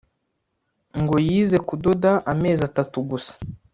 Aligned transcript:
ngo 1.01 1.15
yize 1.27 1.57
kudoda 1.67 2.11
amezi 2.31 2.61
atatu 2.69 2.97
gusa 3.09 3.33